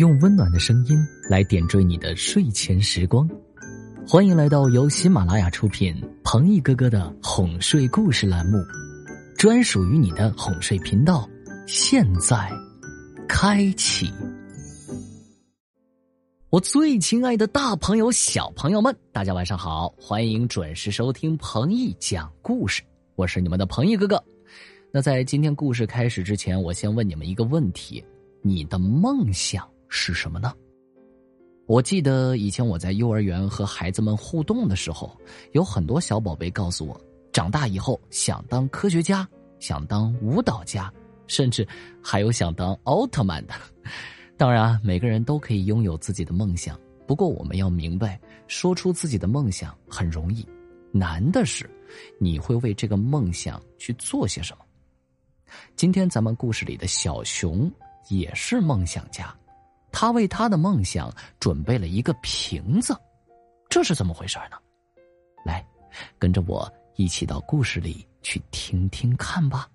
[0.00, 3.28] 用温暖的声音来点缀你的睡前时光，
[4.08, 8.56] 欢迎来到由喜马拉雅出品、彭毅哥哥的哄睡故事栏目，
[9.36, 11.28] 专属于你的哄睡频道，
[11.66, 12.50] 现在
[13.28, 14.10] 开启。
[16.48, 22.80] 我最亲爱的大朋友、小朋友们，大家晚上好，欢迎准时收听彭毅讲故事，
[23.16, 24.24] 我是你们的彭毅哥哥。
[24.90, 28.02] 那在今天故事开始之前，我先问你们一个问题：
[28.40, 29.68] 你的梦想？
[29.90, 30.54] 是什么呢？
[31.66, 35.14] 我记得以前我在幼儿园和孩子们互动的时候，
[35.52, 37.00] 有很多小宝贝告诉我，
[37.32, 40.92] 长大以后想当科学家，想当舞蹈家，
[41.26, 41.66] 甚至
[42.02, 43.54] 还有想当奥特曼的。
[44.36, 46.76] 当然，每个人都可以拥有自己的梦想，
[47.06, 50.44] 不过我们要明白，说出自己的梦想很容易，
[50.92, 51.68] 难的是
[52.18, 54.64] 你会为这个梦想去做些什么。
[55.76, 57.70] 今天咱们故事里的小熊
[58.08, 59.32] 也是梦想家。
[59.92, 62.96] 他为他的梦想准备了一个瓶子，
[63.68, 64.56] 这是怎么回事呢？
[65.44, 65.64] 来，
[66.18, 69.68] 跟着我一起到故事里去听听看吧。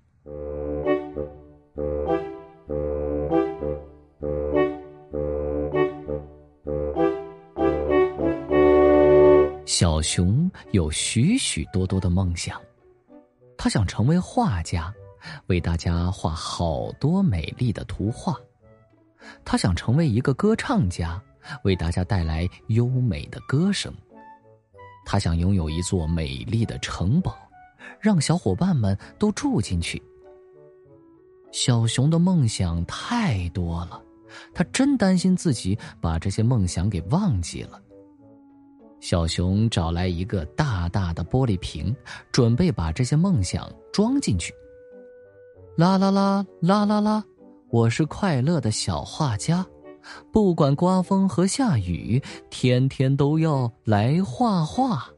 [9.66, 12.62] 小熊有许许多多的梦想，
[13.58, 14.94] 他想成为画家，
[15.48, 18.40] 为大家画好多美丽的图画。
[19.44, 21.22] 他想成为一个歌唱家，
[21.64, 23.94] 为大家带来优美的歌声。
[25.06, 27.36] 他想拥有一座美丽的城堡，
[28.00, 30.02] 让小伙伴们都住进去。
[31.52, 34.02] 小熊的梦想太多了，
[34.54, 37.80] 他真担心自己把这些梦想给忘记了。
[39.00, 41.96] 小熊找来一个大大的玻璃瓶，
[42.32, 44.54] 准备把这些梦想装进去。
[45.78, 47.24] 啦啦啦啦啦啦。
[47.72, 49.66] 我是快乐的小画家，
[50.32, 55.10] 不管刮风和下雨，天天都要来画画。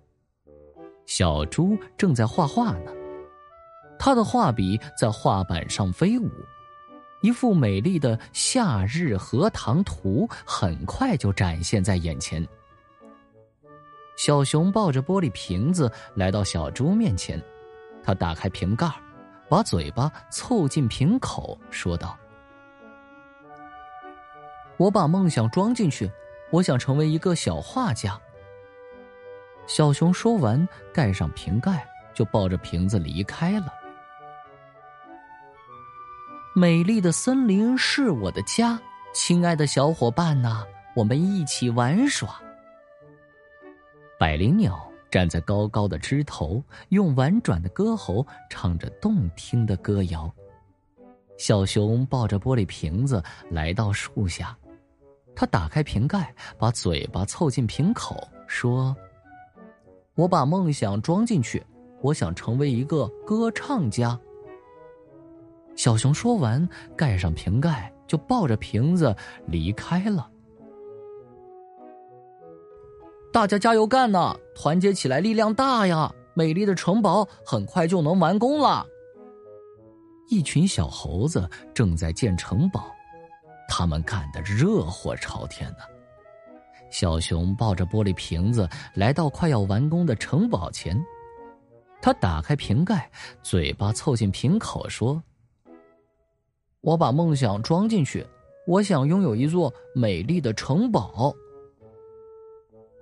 [1.06, 2.92] 小猪正在画画呢，
[4.00, 6.30] 他的画笔在画板上飞舞，
[7.22, 12.46] 一幅美丽的夏日荷塘图很快就展现在眼前。
[14.16, 17.40] 小熊抱着玻璃瓶子来到小猪面前，
[18.02, 18.90] 他打开瓶盖，
[19.50, 22.18] 把嘴巴凑近瓶口，说道。
[24.78, 26.10] 我把梦想装进去，
[26.52, 28.20] 我想成为一个小画家。
[29.66, 33.74] 小熊说完，盖上瓶盖，就抱着瓶子离开了。
[36.56, 38.80] 美丽的森林是我的家，
[39.14, 40.64] 亲爱的小伙伴呐，
[40.96, 42.40] 我们一起玩耍。
[44.20, 50.32] 百灵鸟站在高高的枝头，用婉转的歌喉唱着动听的歌谣。
[51.38, 54.58] 小熊抱着玻璃瓶子来到树下。
[55.40, 58.96] 他打开瓶盖，把嘴巴凑近瓶口，说
[60.18, 61.64] ：“我把梦想装进去，
[62.02, 64.20] 我想成为一个歌唱家。”
[65.78, 69.16] 小熊说完，盖上瓶盖，就抱着瓶子
[69.46, 70.28] 离开了。
[73.32, 74.36] 大家加油干呐！
[74.56, 76.12] 团结起来，力量大呀！
[76.34, 78.84] 美丽的城堡很快就能完工了。
[80.30, 82.92] 一群小猴子正在建城堡。
[83.68, 85.80] 他们干得热火朝天呢。
[86.90, 90.98] 小熊抱着玻璃瓶子来到快要完工的城堡前，
[92.02, 93.12] 他打开瓶盖，
[93.44, 95.22] 嘴巴凑近瓶口说
[96.80, 98.26] ：“我把梦想装进去，
[98.66, 101.36] 我想拥有一座美丽的城堡。”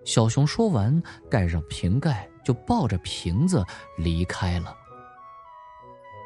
[0.04, 3.64] 小熊说完，盖上瓶盖，就抱着瓶子
[3.98, 4.76] 离开了。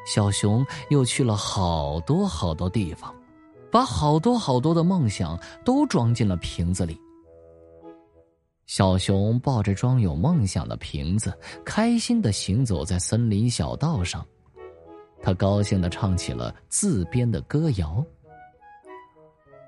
[0.06, 3.14] 小熊又去了好多好多地方。
[3.70, 7.00] 把好多好多的梦想都装进了瓶子里。
[8.66, 14.24] 小熊抱着装有梦想的瓶子，开心的行走在森林小道上。
[15.22, 18.04] 他高兴的唱起了自编的歌谣：“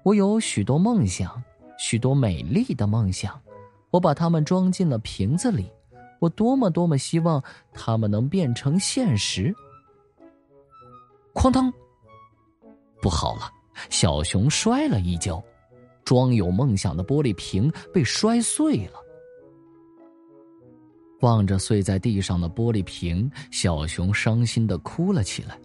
[0.05, 1.43] 我有许多梦想，
[1.79, 3.39] 许多美丽的梦想，
[3.91, 5.69] 我把它们装进了瓶子里。
[6.21, 7.43] 我多么多么希望
[7.73, 9.53] 它们能变成现实。”
[11.35, 11.73] 哐当！
[13.01, 13.51] 不好了！
[13.91, 15.43] 小熊摔了一跤，
[16.05, 19.01] 装有梦想的玻璃瓶被摔碎了。
[21.21, 25.57] 望着碎在地上的玻璃瓶，小熊伤心的哭了起来。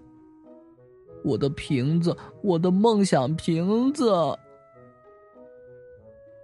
[1.23, 4.13] 我的瓶子，我的梦想瓶子！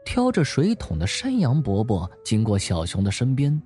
[0.04, 3.62] 挑着水桶的山羊伯伯经过小熊的身边，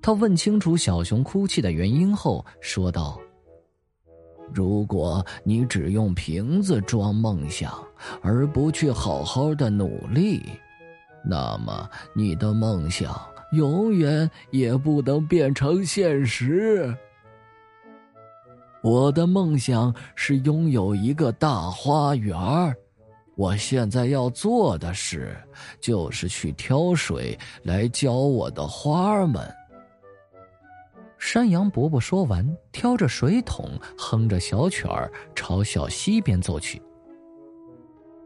[0.00, 3.20] 他问清楚小熊哭泣的原因后，说道
[4.52, 7.72] ：“如果你只用瓶子装梦想，
[8.22, 10.42] 而不去好好的努力，
[11.24, 13.20] 那么你的梦想
[13.52, 16.94] 永远也不能变成现实。
[18.80, 22.36] 我的梦想是拥有一个大花园
[23.34, 25.36] 我现在要做的事，
[25.80, 29.48] 就是去挑水来浇我的花儿们。
[31.30, 36.80] 山羊伯伯说完，挑着水桶，哼着小曲儿，朝小溪边走去。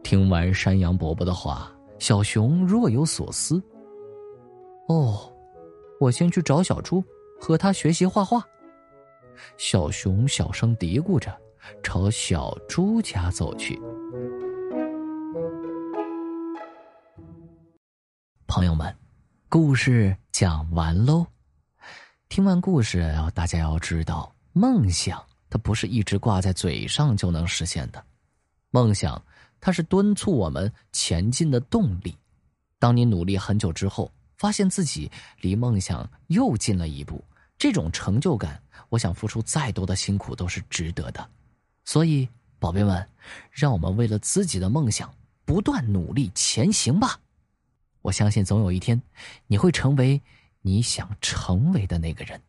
[0.03, 1.69] 听完山羊伯伯的话，
[1.99, 3.61] 小熊若有所思。
[4.87, 5.29] 哦，
[5.99, 7.03] 我先去找小猪，
[7.41, 8.41] 和他学习画画。
[9.57, 11.29] 小熊小声嘀咕着，
[11.83, 13.77] 朝小猪家走去。
[18.47, 18.95] 朋友们，
[19.49, 21.25] 故事讲完喽。
[22.33, 28.03] 听完故事，大家要知道，梦想它不是一直挂在嘴上就能实现的。
[28.71, 29.23] 梦想
[29.61, 32.17] 它是敦促我们前进的动力。
[32.79, 37.23] 当你努力很久之后，发现自己离梦想又近了一步，
[37.55, 38.59] 这种成就感，
[38.89, 41.29] 我想付出再多的辛苦都是值得的。
[41.85, 42.27] 所以，
[42.57, 43.07] 宝贝们，
[43.51, 45.13] 让我们为了自己的梦想
[45.45, 47.19] 不断努力前行吧。
[48.01, 48.99] 我相信总有一天，
[49.45, 50.19] 你会成为
[50.63, 52.41] 你想成为的那个人。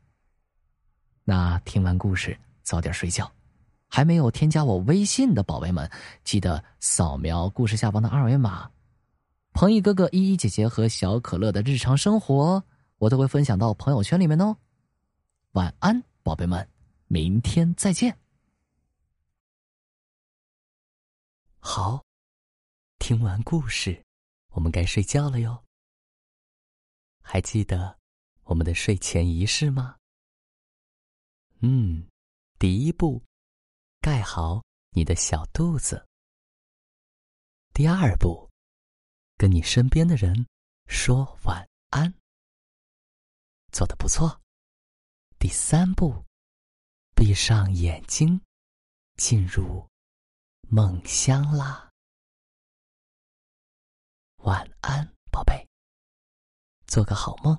[1.24, 3.30] 那听完故事，早点睡觉。
[3.86, 5.88] 还没有添加我微信的宝贝们，
[6.24, 8.70] 记得扫描故事下方的二维码。
[9.52, 12.64] 彭毅哥哥、依依姐姐和小可乐的日常生活，
[12.98, 14.56] 我都会分享到朋友圈里面哦。
[15.52, 16.68] 晚安，宝贝们，
[17.06, 18.18] 明天再见。
[21.60, 22.04] 好，
[22.98, 24.04] 听完故事。
[24.50, 25.64] 我们该睡觉了哟。
[27.20, 27.96] 还记得
[28.44, 29.96] 我们的睡前仪式吗？
[31.60, 32.06] 嗯，
[32.58, 33.22] 第一步，
[34.00, 36.06] 盖好你的小肚子。
[37.72, 38.50] 第二步，
[39.36, 40.46] 跟你身边的人
[40.86, 42.12] 说晚安。
[43.72, 44.40] 做的不错。
[45.38, 46.24] 第三步，
[47.16, 48.40] 闭上眼睛，
[49.16, 49.88] 进入
[50.68, 51.90] 梦乡啦。
[54.38, 55.66] 晚安，宝贝，
[56.86, 57.58] 做个好梦。